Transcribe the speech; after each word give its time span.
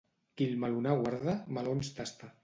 Qui 0.39 0.45
el 0.51 0.53
melonar 0.63 0.95
guarda, 1.01 1.35
melons 1.59 1.93
tasta. 1.99 2.31